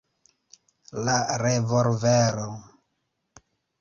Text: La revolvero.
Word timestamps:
La 1.09 1.17
revolvero. 1.43 2.49